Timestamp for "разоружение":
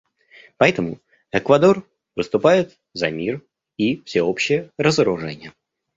4.79-5.53